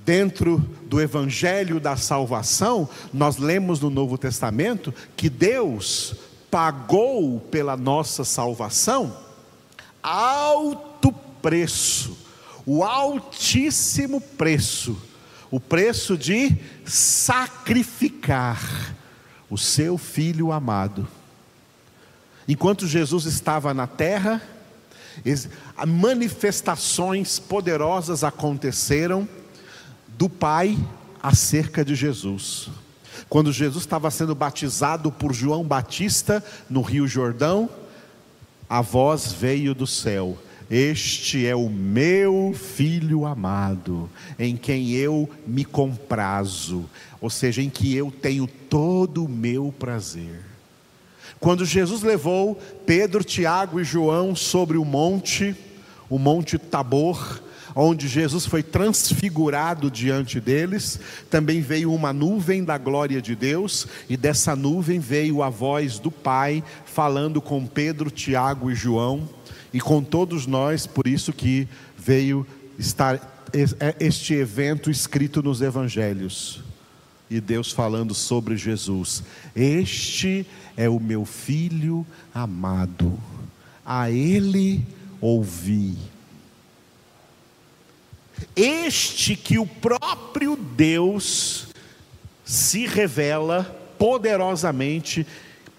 dentro 0.05 0.59
do 0.83 1.01
Evangelho 1.01 1.79
da 1.79 1.97
Salvação, 1.97 2.87
nós 3.11 3.37
lemos 3.37 3.81
no 3.81 3.89
Novo 3.89 4.17
Testamento 4.17 4.93
que 5.17 5.29
Deus 5.29 6.15
pagou 6.49 7.41
pela 7.51 7.75
nossa 7.75 8.23
salvação 8.23 9.27
alto 10.01 11.11
preço, 11.41 12.17
o 12.65 12.83
altíssimo 12.83 14.21
preço, 14.21 14.97
o 15.51 15.59
preço 15.59 16.17
de 16.17 16.55
sacrificar 16.85 18.95
o 19.49 19.57
seu 19.57 19.97
filho 19.97 20.51
amado. 20.51 21.07
Enquanto 22.47 22.87
Jesus 22.87 23.25
estava 23.25 23.73
na 23.73 23.87
terra, 23.87 24.41
manifestações 25.85 27.39
poderosas 27.39 28.23
aconteceram 28.23 29.27
do 30.17 30.29
Pai 30.29 30.77
acerca 31.21 31.83
de 31.83 31.95
Jesus. 31.95 32.69
Quando 33.29 33.51
Jesus 33.51 33.83
estava 33.83 34.09
sendo 34.09 34.33
batizado 34.33 35.11
por 35.11 35.33
João 35.33 35.63
Batista 35.63 36.43
no 36.69 36.81
Rio 36.81 37.07
Jordão, 37.07 37.69
a 38.69 38.81
voz 38.81 39.31
veio 39.31 39.73
do 39.73 39.87
céu: 39.87 40.37
Este 40.69 41.45
é 41.45 41.55
o 41.55 41.69
meu 41.69 42.53
filho 42.53 43.25
amado, 43.25 44.09
em 44.37 44.55
quem 44.55 44.91
eu 44.91 45.29
me 45.45 45.65
comprazo, 45.65 46.85
ou 47.19 47.29
seja, 47.29 47.61
em 47.61 47.69
que 47.69 47.95
eu 47.95 48.11
tenho 48.11 48.47
todo 48.47 49.25
o 49.25 49.29
meu 49.29 49.73
prazer. 49.77 50.56
Quando 51.39 51.65
Jesus 51.65 52.01
levou 52.01 52.59
Pedro, 52.85 53.23
Tiago 53.23 53.79
e 53.79 53.83
João 53.83 54.35
sobre 54.35 54.77
o 54.77 54.85
monte, 54.85 55.55
o 56.09 56.17
monte 56.17 56.57
Tabor, 56.57 57.41
onde 57.75 58.07
Jesus 58.07 58.45
foi 58.45 58.63
transfigurado 58.63 59.91
diante 59.91 60.39
deles, 60.39 60.99
também 61.29 61.61
veio 61.61 61.93
uma 61.93 62.11
nuvem 62.11 62.63
da 62.63 62.77
glória 62.77 63.21
de 63.21 63.35
Deus, 63.35 63.87
e 64.09 64.17
dessa 64.17 64.55
nuvem 64.55 64.99
veio 64.99 65.43
a 65.43 65.49
voz 65.49 65.99
do 65.99 66.09
Pai 66.09 66.63
falando 66.85 67.39
com 67.39 67.67
Pedro, 67.67 68.09
Tiago 68.09 68.71
e 68.71 68.75
João, 68.75 69.29
e 69.71 69.79
com 69.79 70.01
todos 70.01 70.47
nós, 70.47 70.87
por 70.87 71.05
isso 71.05 71.31
que 71.31 71.67
veio 71.95 72.47
estar 72.79 73.37
é, 73.53 73.95
este 73.99 74.33
evento 74.33 74.89
escrito 74.89 75.43
nos 75.43 75.61
evangelhos. 75.61 76.66
E 77.29 77.41
Deus 77.41 77.71
falando 77.71 78.13
sobre 78.13 78.55
Jesus: 78.55 79.23
Este 79.55 80.45
é 80.75 80.87
o 80.87 80.99
meu 80.99 81.25
filho 81.25 82.05
amado, 82.33 83.19
a 83.85 84.09
ele 84.09 84.85
ouvi. 85.19 85.97
Este 88.55 89.35
que 89.35 89.57
o 89.57 89.65
próprio 89.65 90.55
Deus 90.55 91.67
se 92.45 92.85
revela 92.85 93.63
poderosamente 93.97 95.25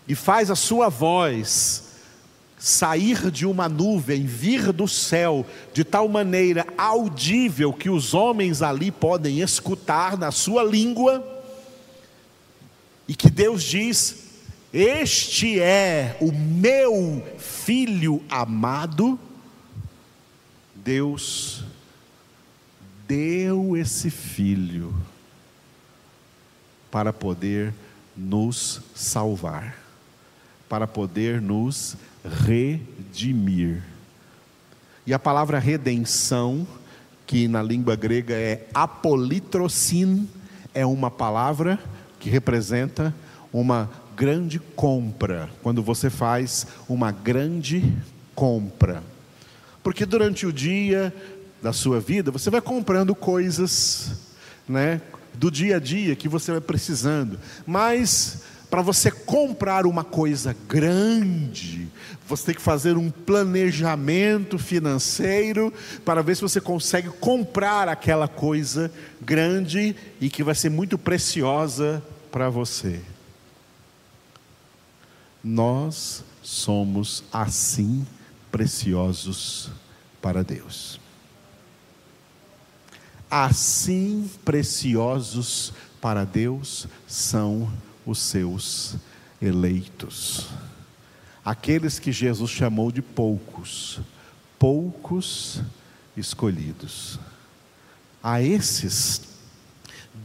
e 0.06 0.14
faz 0.14 0.50
a 0.50 0.56
sua 0.56 0.88
voz 0.88 1.88
sair 2.58 3.30
de 3.30 3.46
uma 3.46 3.68
nuvem, 3.68 4.24
vir 4.26 4.72
do 4.72 4.88
céu, 4.88 5.46
de 5.72 5.84
tal 5.84 6.08
maneira 6.08 6.66
audível 6.76 7.72
que 7.72 7.88
os 7.88 8.14
homens 8.14 8.62
ali 8.62 8.90
podem 8.90 9.40
escutar 9.40 10.18
na 10.18 10.32
sua 10.32 10.64
língua, 10.64 11.37
e 13.08 13.14
que 13.14 13.30
Deus 13.30 13.64
diz: 13.64 14.26
Este 14.72 15.58
é 15.58 16.18
o 16.20 16.30
meu 16.30 17.26
filho 17.38 18.22
amado. 18.28 19.18
Deus 20.74 21.64
deu 23.06 23.74
esse 23.76 24.10
filho 24.10 24.94
para 26.90 27.12
poder 27.12 27.72
nos 28.14 28.82
salvar, 28.94 29.78
para 30.68 30.86
poder 30.86 31.40
nos 31.40 31.96
redimir. 32.46 33.82
E 35.06 35.14
a 35.14 35.18
palavra 35.18 35.58
redenção, 35.58 36.66
que 37.26 37.48
na 37.48 37.62
língua 37.62 37.96
grega 37.96 38.34
é 38.34 38.66
apolitrosin, 38.74 40.28
é 40.74 40.84
uma 40.84 41.10
palavra 41.10 41.78
que 42.18 42.30
representa 42.30 43.14
uma 43.52 43.90
grande 44.16 44.58
compra, 44.58 45.48
quando 45.62 45.82
você 45.82 46.10
faz 46.10 46.66
uma 46.88 47.12
grande 47.12 47.94
compra. 48.34 49.02
Porque 49.82 50.04
durante 50.04 50.46
o 50.46 50.52
dia 50.52 51.14
da 51.62 51.72
sua 51.72 52.00
vida, 52.00 52.30
você 52.30 52.50
vai 52.50 52.60
comprando 52.60 53.14
coisas, 53.14 54.12
né, 54.68 55.00
do 55.34 55.50
dia 55.50 55.76
a 55.76 55.78
dia 55.80 56.16
que 56.16 56.28
você 56.28 56.50
vai 56.50 56.60
precisando, 56.60 57.38
mas 57.66 58.42
para 58.70 58.82
você 58.82 59.10
comprar 59.10 59.86
uma 59.86 60.04
coisa 60.04 60.54
grande, 60.68 61.88
você 62.26 62.46
tem 62.46 62.54
que 62.54 62.60
fazer 62.60 62.96
um 62.98 63.10
planejamento 63.10 64.58
financeiro 64.58 65.72
para 66.04 66.22
ver 66.22 66.36
se 66.36 66.42
você 66.42 66.60
consegue 66.60 67.08
comprar 67.08 67.88
aquela 67.88 68.28
coisa 68.28 68.92
grande 69.20 69.96
e 70.20 70.28
que 70.28 70.42
vai 70.42 70.54
ser 70.54 70.68
muito 70.68 70.98
preciosa 70.98 72.02
para 72.30 72.50
você. 72.50 73.00
Nós 75.42 76.22
somos 76.42 77.24
assim 77.32 78.06
preciosos 78.52 79.70
para 80.20 80.44
Deus. 80.44 81.00
Assim 83.30 84.30
preciosos 84.44 85.72
para 86.00 86.24
Deus 86.24 86.86
são 87.06 87.70
os 88.08 88.20
seus 88.20 88.96
eleitos. 89.40 90.48
Aqueles 91.44 91.98
que 91.98 92.10
Jesus 92.10 92.50
chamou 92.50 92.90
de 92.90 93.02
poucos, 93.02 94.00
poucos 94.58 95.60
escolhidos. 96.16 97.20
A 98.22 98.40
esses, 98.40 99.28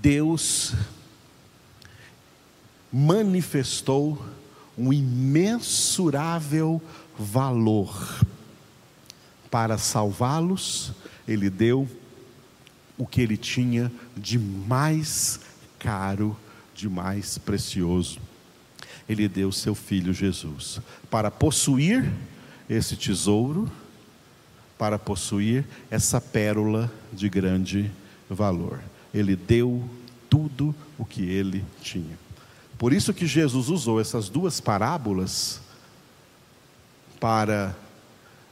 Deus 0.01 0.73
manifestou 2.89 4.25
um 4.77 4.93
imensurável 4.93 6.81
valor. 7.19 8.25
Para 9.51 9.77
salvá-los, 9.77 10.93
Ele 11.27 11.49
deu 11.49 11.87
o 12.97 13.05
que 13.05 13.19
Ele 13.19 13.35
tinha 13.35 13.91
de 14.15 14.39
mais 14.39 15.41
caro 15.77 16.37
de 16.73 16.89
mais 16.89 17.37
precioso. 17.37 18.19
Ele 19.07 19.27
deu 19.27 19.51
seu 19.51 19.75
filho 19.75 20.13
Jesus 20.13 20.79
para 21.09 21.29
possuir 21.29 22.11
esse 22.69 22.95
tesouro, 22.95 23.69
para 24.77 24.97
possuir 24.97 25.65
essa 25.91 26.19
pérola 26.19 26.91
de 27.11 27.29
grande 27.29 27.91
valor. 28.29 28.79
Ele 29.13 29.35
deu 29.35 29.87
tudo 30.29 30.73
o 30.97 31.05
que 31.05 31.21
ele 31.21 31.63
tinha. 31.81 32.17
Por 32.77 32.91
isso 32.91 33.13
que 33.13 33.27
Jesus 33.27 33.69
usou 33.69 33.99
essas 33.99 34.29
duas 34.29 34.59
parábolas 34.59 35.61
para 37.19 37.75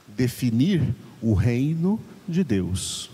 definir 0.06 0.94
o 1.20 1.34
reino 1.34 2.00
de 2.28 2.44
Deus, 2.44 3.10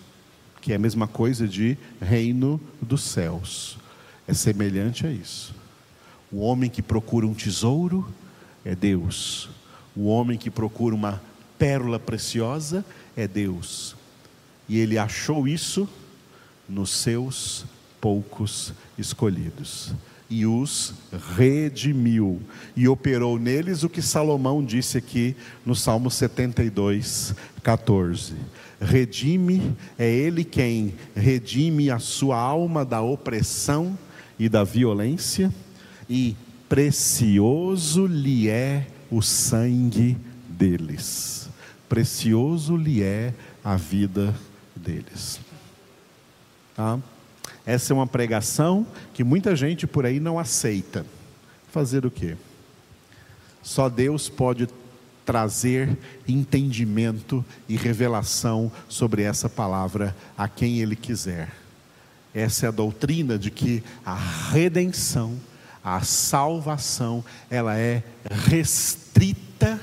que 0.60 0.72
é 0.72 0.76
a 0.76 0.78
mesma 0.78 1.08
coisa 1.08 1.48
de 1.48 1.78
reino 2.00 2.60
dos 2.80 3.02
céus 3.02 3.78
é 4.28 4.34
semelhante 4.34 5.06
a 5.06 5.10
isso. 5.10 5.54
O 6.30 6.40
homem 6.40 6.68
que 6.68 6.82
procura 6.82 7.26
um 7.26 7.32
tesouro 7.32 8.06
é 8.62 8.74
Deus. 8.74 9.48
O 9.96 10.06
homem 10.06 10.36
que 10.36 10.50
procura 10.50 10.94
uma 10.94 11.20
pérola 11.58 11.98
preciosa 11.98 12.84
é 13.16 13.26
Deus. 13.26 13.96
E 14.68 14.78
ele 14.78 14.98
achou 14.98 15.48
isso 15.48 15.88
nos 16.68 16.90
seus 16.90 17.64
poucos 17.98 18.74
escolhidos 18.98 19.94
e 20.30 20.44
os 20.44 20.92
redimiu 21.36 22.40
e 22.76 22.86
operou 22.86 23.38
neles 23.38 23.82
o 23.82 23.88
que 23.88 24.02
Salomão 24.02 24.62
disse 24.62 24.98
aqui 24.98 25.34
no 25.64 25.74
Salmo 25.74 26.10
72, 26.10 27.34
14. 27.62 28.34
Redime, 28.80 29.74
é 29.98 30.08
Ele 30.08 30.44
quem 30.44 30.94
redime 31.16 31.90
a 31.90 31.98
sua 31.98 32.38
alma 32.38 32.84
da 32.84 33.00
opressão 33.00 33.98
e 34.38 34.48
da 34.48 34.64
violência, 34.64 35.52
e 36.08 36.36
precioso 36.68 38.06
lhe 38.06 38.48
é 38.48 38.86
o 39.10 39.22
sangue 39.22 40.16
deles, 40.48 41.48
precioso 41.88 42.76
lhe 42.76 43.02
é 43.02 43.34
a 43.64 43.76
vida 43.76 44.34
deles. 44.76 45.40
Tá? 46.74 46.98
Essa 47.66 47.92
é 47.92 47.94
uma 47.94 48.06
pregação 48.06 48.86
que 49.12 49.24
muita 49.24 49.54
gente 49.56 49.86
por 49.86 50.06
aí 50.06 50.20
não 50.20 50.38
aceita. 50.38 51.04
Fazer 51.70 52.06
o 52.06 52.10
quê? 52.10 52.36
Só 53.62 53.88
Deus 53.88 54.28
pode 54.28 54.68
trazer 55.26 55.98
entendimento 56.26 57.44
e 57.68 57.76
revelação 57.76 58.72
sobre 58.88 59.22
essa 59.22 59.46
palavra 59.46 60.16
a 60.36 60.48
quem 60.48 60.80
Ele 60.80 60.96
quiser. 60.96 61.52
Essa 62.38 62.66
é 62.66 62.68
a 62.68 62.72
doutrina 62.72 63.36
de 63.36 63.50
que 63.50 63.82
a 64.06 64.14
redenção, 64.14 65.36
a 65.82 66.02
salvação, 66.02 67.24
ela 67.50 67.76
é 67.76 68.04
restrita 68.30 69.80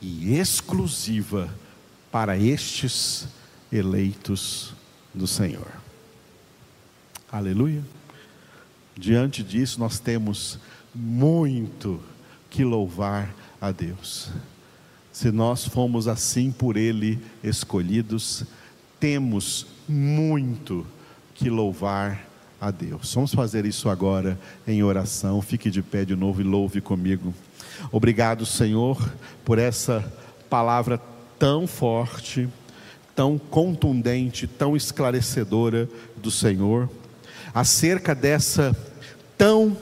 e 0.00 0.34
exclusiva 0.34 1.52
para 2.10 2.38
estes 2.38 3.28
eleitos 3.70 4.72
do 5.12 5.26
Senhor. 5.26 5.70
Aleluia. 7.30 7.84
Diante 8.96 9.42
disso, 9.42 9.78
nós 9.78 9.98
temos 9.98 10.58
muito 10.94 12.00
que 12.48 12.64
louvar 12.64 13.34
a 13.60 13.70
Deus. 13.72 14.30
Se 15.12 15.30
nós 15.30 15.66
fomos 15.66 16.08
assim 16.08 16.50
por 16.50 16.78
Ele 16.78 17.20
escolhidos, 17.44 18.44
temos 18.98 19.66
muito 19.86 20.86
que 20.86 20.99
louvar 21.48 22.26
a 22.60 22.70
Deus. 22.70 23.14
Vamos 23.14 23.32
fazer 23.32 23.64
isso 23.64 23.88
agora 23.88 24.38
em 24.66 24.82
oração. 24.82 25.40
Fique 25.40 25.70
de 25.70 25.82
pé 25.82 26.04
de 26.04 26.14
novo 26.14 26.40
e 26.40 26.44
louve 26.44 26.80
comigo. 26.80 27.32
Obrigado, 27.90 28.44
Senhor, 28.44 29.10
por 29.44 29.58
essa 29.58 30.04
palavra 30.50 31.00
tão 31.38 31.66
forte, 31.66 32.48
tão 33.14 33.38
contundente, 33.38 34.46
tão 34.46 34.76
esclarecedora 34.76 35.88
do 36.16 36.30
Senhor, 36.30 36.90
acerca 37.54 38.14
dessa 38.14 38.76
tão 39.38 39.76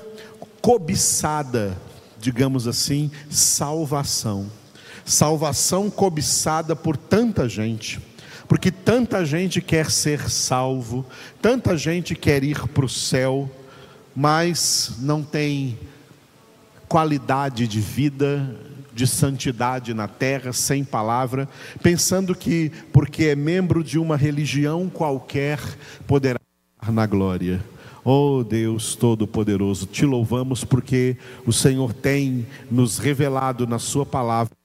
cobiçada, 0.63 1.77
digamos 2.21 2.69
assim, 2.69 3.11
salvação. 3.29 4.47
Salvação 5.05 5.91
cobiçada 5.91 6.77
por 6.77 6.97
tanta 6.97 7.49
gente 7.49 8.01
porque 8.49 8.71
tanta 8.71 9.25
gente 9.25 9.61
quer 9.61 9.91
ser 9.91 10.31
salvo, 10.31 11.05
tanta 11.41 11.77
gente 11.77 12.15
quer 12.15 12.43
ir 12.43 12.67
para 12.69 12.87
o 12.87 12.89
céu, 12.89 13.49
mas 14.17 14.97
não 15.01 15.23
tem 15.23 15.79
qualidade 16.89 17.69
de 17.69 17.81
vida, 17.81 18.57
de 18.95 19.07
santidade 19.07 19.93
na 19.93 20.09
terra, 20.09 20.53
sem 20.53 20.83
palavra, 20.83 21.49
pensando 21.83 22.35
que 22.35 22.73
porque 22.93 23.27
é 23.27 23.37
membro 23.37 23.85
de 23.85 23.99
uma 23.99 24.17
religião 24.17 24.89
qualquer 24.89 25.61
poderá 26.07 26.41
estar 26.81 26.91
na 26.91 27.07
glória. 27.07 27.63
Oh 28.03 28.43
Deus 28.43 28.97
Todo-Poderoso, 28.97 29.87
te 29.87 30.07
louvamos 30.07 30.65
porque 30.65 31.19
o 31.45 31.53
Senhor 31.53 31.93
tem 31.93 32.47
nos 32.71 32.99
revelado 32.99 33.67
na 33.67 33.79
Sua 33.79 34.07
palavra 34.07 34.57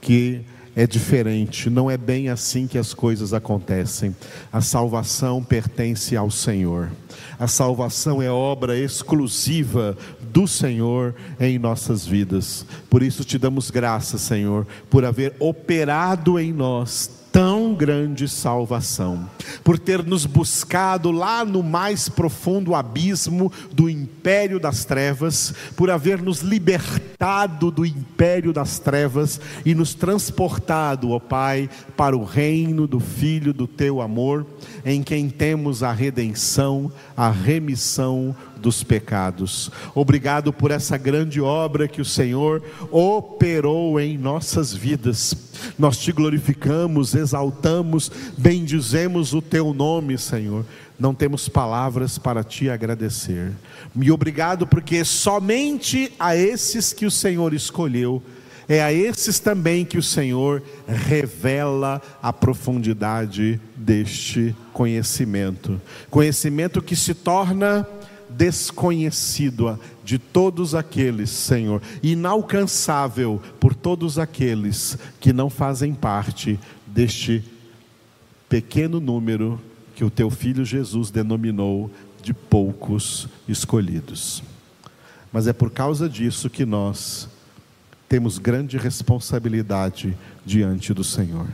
que 0.00 0.44
é 0.74 0.86
diferente, 0.86 1.68
não 1.68 1.90
é 1.90 1.96
bem 1.96 2.28
assim 2.28 2.66
que 2.66 2.78
as 2.78 2.94
coisas 2.94 3.32
acontecem. 3.32 4.14
A 4.52 4.60
salvação 4.60 5.42
pertence 5.42 6.16
ao 6.16 6.30
Senhor. 6.30 6.90
A 7.38 7.46
salvação 7.46 8.22
é 8.22 8.30
obra 8.30 8.78
exclusiva 8.78 9.96
do 10.20 10.46
Senhor 10.46 11.14
em 11.38 11.58
nossas 11.58 12.06
vidas. 12.06 12.64
Por 12.88 13.02
isso 13.02 13.24
te 13.24 13.38
damos 13.38 13.70
graças, 13.70 14.20
Senhor, 14.20 14.66
por 14.88 15.04
haver 15.04 15.34
operado 15.38 16.38
em 16.38 16.52
nós 16.52 17.19
tão 17.32 17.74
grande 17.74 18.28
salvação, 18.28 19.28
por 19.62 19.78
ter 19.78 20.04
nos 20.04 20.26
buscado 20.26 21.10
lá 21.10 21.44
no 21.44 21.62
mais 21.62 22.08
profundo 22.08 22.74
abismo 22.74 23.52
do 23.72 23.88
império 23.88 24.58
das 24.58 24.84
trevas, 24.84 25.54
por 25.76 25.90
haver 25.90 26.20
nos 26.20 26.40
libertado 26.40 27.70
do 27.70 27.86
império 27.86 28.52
das 28.52 28.78
trevas 28.78 29.40
e 29.64 29.74
nos 29.74 29.94
transportado, 29.94 31.10
ó 31.10 31.18
Pai, 31.18 31.70
para 31.96 32.16
o 32.16 32.24
reino 32.24 32.86
do 32.86 33.00
Filho 33.00 33.52
do 33.52 33.66
teu 33.66 34.00
amor, 34.00 34.46
em 34.84 35.02
quem 35.02 35.28
temos 35.28 35.82
a 35.82 35.92
redenção, 35.92 36.90
a 37.16 37.30
remissão 37.30 38.34
dos 38.60 38.84
pecados. 38.84 39.70
Obrigado 39.94 40.52
por 40.52 40.70
essa 40.70 40.96
grande 40.96 41.40
obra 41.40 41.88
que 41.88 42.00
o 42.00 42.04
Senhor 42.04 42.62
operou 42.90 43.98
em 43.98 44.16
nossas 44.16 44.72
vidas. 44.72 45.34
Nós 45.78 45.98
te 45.98 46.12
glorificamos, 46.12 47.14
exaltamos, 47.14 48.10
bendizemos 48.36 49.32
o 49.32 49.42
teu 49.42 49.74
nome, 49.74 50.16
Senhor. 50.18 50.64
Não 50.98 51.14
temos 51.14 51.48
palavras 51.48 52.18
para 52.18 52.44
te 52.44 52.68
agradecer. 52.68 53.52
E 53.96 54.10
obrigado 54.10 54.66
porque 54.66 55.02
somente 55.04 56.12
a 56.18 56.36
esses 56.36 56.92
que 56.92 57.06
o 57.06 57.10
Senhor 57.10 57.54
escolheu, 57.54 58.22
é 58.68 58.80
a 58.82 58.92
esses 58.92 59.40
também 59.40 59.84
que 59.84 59.98
o 59.98 60.02
Senhor 60.02 60.62
revela 60.86 62.00
a 62.22 62.32
profundidade 62.32 63.60
deste 63.74 64.54
conhecimento. 64.72 65.80
Conhecimento 66.08 66.80
que 66.80 66.94
se 66.94 67.12
torna 67.12 67.84
desconhecido 68.40 69.78
de 70.02 70.18
todos 70.18 70.74
aqueles, 70.74 71.28
Senhor, 71.28 71.82
inalcançável 72.02 73.38
por 73.60 73.74
todos 73.74 74.18
aqueles 74.18 74.96
que 75.20 75.30
não 75.30 75.50
fazem 75.50 75.92
parte 75.92 76.58
deste 76.86 77.44
pequeno 78.48 78.98
número 78.98 79.60
que 79.94 80.02
o 80.02 80.08
teu 80.08 80.30
filho 80.30 80.64
Jesus 80.64 81.10
denominou 81.10 81.90
de 82.22 82.32
poucos 82.32 83.28
escolhidos. 83.46 84.42
Mas 85.30 85.46
é 85.46 85.52
por 85.52 85.70
causa 85.70 86.08
disso 86.08 86.48
que 86.48 86.64
nós 86.64 87.28
temos 88.08 88.38
grande 88.38 88.78
responsabilidade 88.78 90.16
diante 90.46 90.94
do 90.94 91.04
Senhor. 91.04 91.46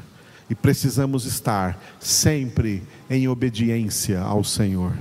E 0.49 0.55
precisamos 0.55 1.27
estar 1.27 1.83
sempre 1.99 2.85
em 3.11 3.27
obediência 3.27 4.20
ao 4.20 4.44
Senhor 4.44 4.92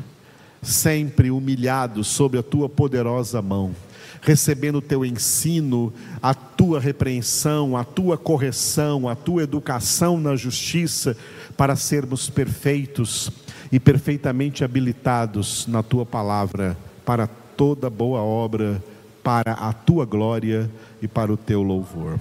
sempre 0.65 1.29
humilhado 1.29 2.03
sob 2.03 2.37
a 2.37 2.43
tua 2.43 2.67
poderosa 2.67 3.41
mão, 3.41 3.75
recebendo 4.21 4.77
o 4.77 4.81
teu 4.81 5.05
ensino, 5.05 5.93
a 6.21 6.33
tua 6.33 6.79
repreensão, 6.79 7.77
a 7.77 7.83
tua 7.83 8.17
correção, 8.17 9.07
a 9.07 9.15
tua 9.15 9.43
educação 9.43 10.19
na 10.19 10.35
justiça, 10.35 11.15
para 11.55 11.75
sermos 11.75 12.29
perfeitos 12.29 13.31
e 13.71 13.79
perfeitamente 13.79 14.63
habilitados 14.63 15.67
na 15.67 15.83
tua 15.83 16.05
palavra, 16.05 16.77
para 17.05 17.27
toda 17.27 17.89
boa 17.89 18.21
obra, 18.21 18.83
para 19.23 19.53
a 19.53 19.71
tua 19.71 20.05
glória 20.05 20.69
e 21.01 21.07
para 21.07 21.31
o 21.31 21.37
teu 21.37 21.61
louvor. 21.61 22.19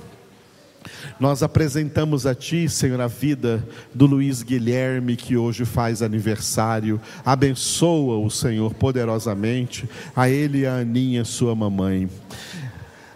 Nós 1.19 1.43
apresentamos 1.43 2.27
a 2.27 2.35
Ti, 2.35 2.69
Senhor, 2.69 3.01
a 3.01 3.07
vida 3.07 3.67
do 3.95 4.07
Luiz 4.07 4.43
Guilherme, 4.43 5.17
que 5.17 5.37
hoje 5.37 5.65
faz 5.65 6.03
aniversário. 6.03 7.01
Abençoa 7.25 8.19
o 8.19 8.31
Senhor 8.31 8.75
poderosamente, 8.75 9.89
a 10.15 10.29
ele 10.29 10.61
e 10.61 10.67
a 10.67 10.77
Aninha, 10.77 11.25
sua 11.25 11.55
mamãe. 11.55 12.09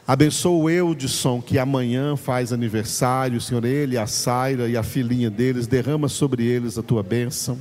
Abençoa 0.07 0.57
o 0.57 0.71
Eudson, 0.71 1.43
que 1.43 1.59
amanhã 1.59 2.17
faz 2.17 2.51
aniversário, 2.51 3.41
Senhor, 3.41 3.65
ele, 3.65 3.99
a 3.99 4.07
Saira 4.07 4.67
e 4.67 4.75
a 4.75 4.83
filhinha 4.83 5.29
deles, 5.29 5.67
derrama 5.67 6.09
sobre 6.09 6.47
eles 6.47 6.79
a 6.79 6.83
tua 6.83 7.03
bênção. 7.03 7.59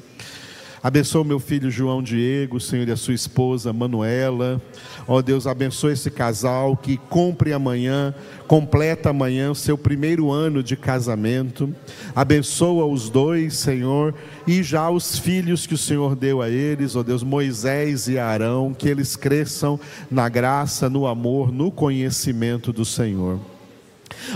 Abençoa 0.88 1.22
meu 1.26 1.38
filho 1.38 1.70
João 1.70 2.02
Diego, 2.02 2.62
Senhor, 2.62 2.88
e 2.88 2.94
a 2.94 2.96
sua 2.96 3.14
esposa 3.14 3.74
Manuela. 3.74 4.62
Ó 5.06 5.22
Deus, 5.22 5.46
abençoa 5.46 5.92
esse 5.92 6.10
casal 6.10 6.78
que 6.78 6.96
cumpre 6.96 7.52
amanhã, 7.52 8.16
completa 8.48 9.10
amanhã 9.10 9.52
o 9.52 9.56
seu 9.56 9.78
primeiro 9.78 10.32
ano 10.32 10.64
de 10.64 10.78
casamento. 10.78 11.76
Abençoa 12.16 12.86
os 12.86 13.10
dois, 13.10 13.58
Senhor, 13.58 14.16
e 14.48 14.64
já 14.64 14.90
os 14.90 15.20
filhos 15.20 15.68
que 15.68 15.74
o 15.74 15.78
Senhor 15.78 16.16
deu 16.16 16.42
a 16.42 16.50
eles, 16.50 16.96
ó 16.96 17.04
Deus, 17.04 17.22
Moisés 17.22 18.08
e 18.08 18.18
Arão, 18.18 18.74
que 18.74 18.88
eles 18.88 19.18
cresçam 19.18 19.78
na 20.10 20.30
graça, 20.30 20.90
no 20.90 21.06
amor, 21.06 21.52
no 21.52 21.70
conhecimento 21.70 22.72
do 22.72 22.86
Senhor. 22.86 23.42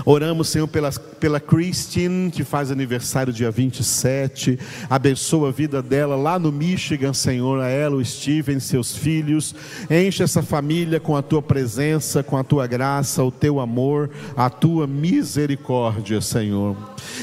Oramos, 0.04 0.48
Senhor, 0.48 0.66
pela, 0.68 0.90
pela 0.90 1.40
Christine, 1.40 2.30
que 2.30 2.44
faz 2.44 2.70
aniversário 2.70 3.32
dia 3.32 3.50
27. 3.50 4.58
Abençoa 4.88 5.48
a 5.48 5.52
vida 5.52 5.82
dela 5.82 6.16
lá 6.16 6.38
no 6.38 6.52
Michigan, 6.52 7.12
Senhor, 7.12 7.60
a 7.60 7.68
ela, 7.68 7.96
o 7.96 8.04
Steven, 8.04 8.60
seus 8.60 8.96
filhos. 8.96 9.54
Enche 9.90 10.22
essa 10.22 10.42
família 10.42 11.00
com 11.00 11.16
a 11.16 11.22
tua 11.22 11.42
presença, 11.42 12.22
com 12.22 12.36
a 12.36 12.44
tua 12.44 12.66
graça, 12.66 13.22
o 13.22 13.30
teu 13.30 13.60
amor, 13.60 14.10
a 14.36 14.48
tua 14.48 14.86
misericórdia, 14.86 16.20
Senhor. 16.20 16.76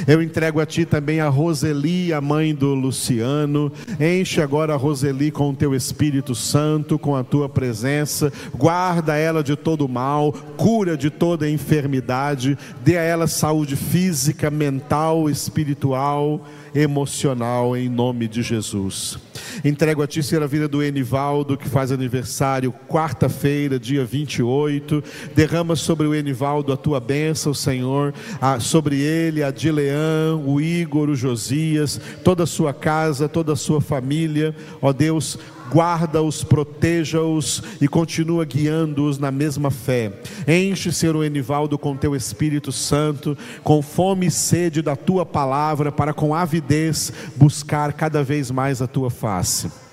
Eu 0.07 0.21
entrego 0.21 0.59
a 0.59 0.65
ti 0.65 0.85
também 0.85 1.19
a 1.19 1.29
Roseli, 1.29 2.13
a 2.13 2.21
mãe 2.21 2.53
do 2.53 2.73
Luciano. 2.73 3.71
Enche 3.99 4.41
agora 4.41 4.73
a 4.73 4.77
Roseli 4.77 5.31
com 5.31 5.49
o 5.49 5.55
teu 5.55 5.75
Espírito 5.75 6.35
Santo, 6.35 6.97
com 6.97 7.15
a 7.15 7.23
tua 7.23 7.49
presença. 7.49 8.31
Guarda 8.53 9.15
ela 9.15 9.43
de 9.43 9.55
todo 9.55 9.87
mal, 9.87 10.31
cura 10.57 10.95
de 10.95 11.09
toda 11.09 11.49
enfermidade, 11.49 12.48
dê 12.83 12.97
a 12.97 13.01
ela 13.01 13.27
saúde 13.27 13.75
física, 13.75 14.49
mental, 14.49 15.29
espiritual 15.29 16.45
emocional 16.73 17.75
em 17.75 17.89
nome 17.89 18.27
de 18.27 18.41
Jesus. 18.41 19.17
Entrego 19.63 20.01
a 20.01 20.07
Ti, 20.07 20.21
Senhor, 20.21 20.43
a 20.43 20.47
vida 20.47 20.67
do 20.67 20.83
Enivaldo, 20.83 21.57
que 21.57 21.67
faz 21.67 21.91
aniversário 21.91 22.73
quarta-feira, 22.87 23.79
dia 23.79 24.05
28. 24.05 25.03
Derrama 25.35 25.75
sobre 25.75 26.07
o 26.07 26.15
Enivaldo 26.15 26.71
a 26.71 26.77
Tua 26.77 26.99
bênção, 26.99 27.53
Senhor, 27.53 28.13
a, 28.39 28.59
sobre 28.59 29.01
ele, 29.01 29.43
a 29.43 29.51
Dilean, 29.51 30.37
o 30.45 30.61
Igor, 30.61 31.09
o 31.09 31.15
Josias, 31.15 31.99
toda 32.23 32.43
a 32.43 32.47
sua 32.47 32.73
casa, 32.73 33.27
toda 33.27 33.53
a 33.53 33.57
sua 33.57 33.81
família. 33.81 34.55
Ó 34.81 34.93
Deus, 34.93 35.37
guarda-os, 35.71 36.43
proteja-os 36.43 37.63
e 37.79 37.87
continua 37.87 38.45
guiando-os 38.45 39.17
na 39.17 39.31
mesma 39.31 39.69
fé. 39.69 40.11
Enche, 40.47 40.91
Senhor 40.91 41.23
Enivaldo, 41.23 41.77
com 41.77 41.95
teu 41.95 42.15
Espírito 42.15 42.71
Santo, 42.71 43.37
com 43.63 43.81
fome 43.81 44.27
e 44.27 44.31
sede 44.31 44.81
da 44.81 44.95
tua 44.95 45.25
palavra, 45.25 45.91
para 45.91 46.13
com 46.13 46.33
avidez 46.33 47.11
buscar 47.35 47.93
cada 47.93 48.23
vez 48.23 48.51
mais 48.51 48.81
a 48.81 48.87
tua 48.87 49.09
face. 49.09 49.88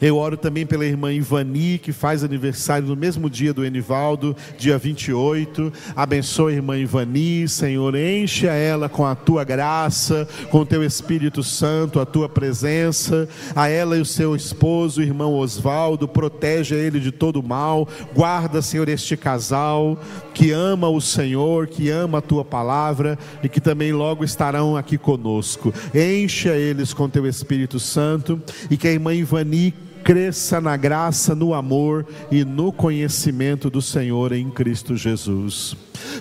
Eu 0.00 0.16
oro 0.16 0.36
também 0.36 0.66
pela 0.66 0.84
irmã 0.84 1.12
Ivani, 1.12 1.78
que 1.78 1.92
faz 1.92 2.22
aniversário 2.22 2.88
no 2.88 2.96
mesmo 2.96 3.28
dia 3.28 3.52
do 3.52 3.64
Enivaldo, 3.64 4.36
dia 4.56 4.78
28. 4.78 5.72
Abençoa 5.94 6.50
a 6.50 6.52
irmã 6.52 6.78
Ivani, 6.78 7.48
Senhor, 7.48 7.94
enche 7.94 8.46
ela 8.46 8.88
com 8.88 9.04
a 9.04 9.14
tua 9.14 9.44
graça, 9.44 10.28
com 10.50 10.60
o 10.60 10.66
teu 10.66 10.84
Espírito 10.84 11.42
Santo, 11.42 12.00
a 12.00 12.06
tua 12.06 12.28
presença. 12.28 13.28
A 13.54 13.68
ela 13.68 13.96
e 13.96 14.00
o 14.00 14.06
seu 14.06 14.34
esposo, 14.36 15.00
o 15.00 15.04
irmão 15.04 15.34
Osvaldo, 15.34 16.06
protege 16.06 16.74
ele 16.74 17.00
de 17.00 17.12
todo 17.12 17.42
mal. 17.42 17.88
Guarda, 18.14 18.62
Senhor, 18.62 18.88
este 18.88 19.16
casal 19.16 19.98
que 20.32 20.52
ama 20.52 20.88
o 20.88 21.00
Senhor, 21.00 21.66
que 21.66 21.90
ama 21.90 22.18
a 22.18 22.22
tua 22.22 22.44
palavra 22.44 23.18
e 23.42 23.48
que 23.48 23.60
também 23.60 23.92
logo 23.92 24.22
estarão 24.24 24.76
aqui 24.76 24.96
conosco. 24.96 25.74
Encha 25.92 26.50
eles 26.50 26.94
com 26.94 27.08
teu 27.08 27.26
Espírito 27.26 27.80
Santo 27.80 28.40
e 28.70 28.76
que 28.76 28.86
a 28.86 28.92
irmã 28.92 29.12
Ivani 29.12 29.57
cresça 30.04 30.60
na 30.60 30.76
graça, 30.76 31.34
no 31.34 31.52
amor 31.52 32.06
e 32.30 32.44
no 32.44 32.72
conhecimento 32.72 33.68
do 33.68 33.82
Senhor 33.82 34.32
em 34.32 34.48
Cristo 34.50 34.96
Jesus. 34.96 35.76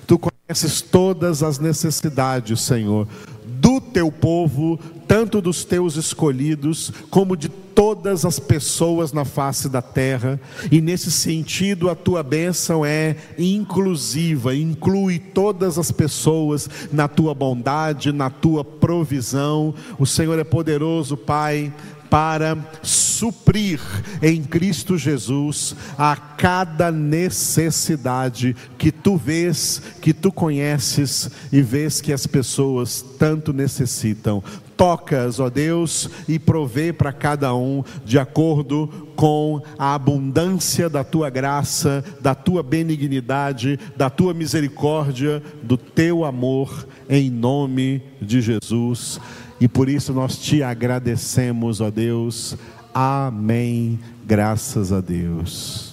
Tu 0.05 0.19
conheces 0.19 0.81
todas 0.81 1.43
as 1.43 1.59
necessidades, 1.59 2.61
Senhor, 2.61 3.07
do 3.45 3.79
teu 3.79 4.11
povo, 4.11 4.79
tanto 5.07 5.41
dos 5.41 5.63
teus 5.63 5.95
escolhidos, 5.95 6.91
como 7.09 7.37
de 7.37 7.49
todas 7.77 8.25
as 8.25 8.39
pessoas 8.39 9.13
na 9.13 9.23
face 9.23 9.69
da 9.69 9.83
terra, 9.83 10.39
e 10.71 10.81
nesse 10.81 11.11
sentido 11.11 11.89
a 11.89 11.95
tua 11.95 12.23
bênção 12.23 12.83
é 12.83 13.15
inclusiva, 13.37 14.55
inclui 14.55 15.19
todas 15.19 15.77
as 15.77 15.91
pessoas 15.91 16.67
na 16.91 17.07
tua 17.07 17.35
bondade, 17.35 18.11
na 18.11 18.31
tua 18.31 18.65
provisão. 18.65 19.75
O 19.99 20.07
Senhor 20.07 20.39
é 20.39 20.43
poderoso, 20.43 21.15
Pai, 21.15 21.71
para 22.09 22.57
suprir 22.81 23.79
em 24.21 24.43
Cristo 24.43 24.97
Jesus 24.97 25.75
a 25.97 26.15
cada 26.15 26.91
necessidade 26.91 28.55
que 28.77 28.91
tu 28.91 29.17
vês, 29.17 29.81
que 30.01 30.13
tu 30.13 30.31
conheces 30.31 31.29
e 31.51 31.61
vês 31.61 31.99
que 31.99 32.13
as 32.13 32.27
pessoas 32.27 33.03
tanto 33.17 33.51
necessitam. 33.51 34.43
Tocas, 34.75 35.39
ó 35.39 35.49
Deus, 35.49 36.07
e 36.27 36.37
provê 36.37 36.93
para 36.93 37.11
cada 37.11 37.55
um 37.55 37.83
de 38.05 38.19
acordo 38.19 39.07
com 39.15 39.59
a 39.79 39.95
abundância 39.95 40.87
da 40.87 41.03
tua 41.03 41.31
graça, 41.31 42.05
da 42.21 42.35
tua 42.35 42.61
benignidade, 42.61 43.79
da 43.95 44.07
tua 44.07 44.35
misericórdia, 44.35 45.41
do 45.63 45.75
teu 45.77 46.23
amor, 46.23 46.87
em 47.09 47.31
nome 47.31 48.03
de 48.21 48.39
Jesus. 48.39 49.19
E 49.59 49.67
por 49.67 49.89
isso 49.89 50.13
nós 50.13 50.37
te 50.37 50.61
agradecemos, 50.61 51.81
ó 51.81 51.89
Deus. 51.89 52.55
Amém. 52.93 53.99
Graças 54.25 54.91
a 54.91 55.01
Deus. 55.01 55.86